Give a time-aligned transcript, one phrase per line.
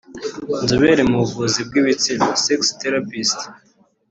[0.63, 3.39] Inzobere mu buvuzi bw’ibitsina’Sex therapist’